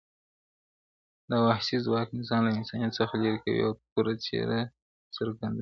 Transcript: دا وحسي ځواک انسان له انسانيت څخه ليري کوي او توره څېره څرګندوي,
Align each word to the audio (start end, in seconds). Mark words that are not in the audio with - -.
دا 1.29 1.37
وحسي 1.47 1.75
ځواک 1.85 2.07
انسان 2.17 2.41
له 2.45 2.51
انسانيت 2.59 2.91
څخه 2.99 3.13
ليري 3.21 3.39
کوي 3.43 3.61
او 3.67 3.71
توره 3.91 4.13
څېره 4.25 4.59
څرګندوي, 5.15 5.49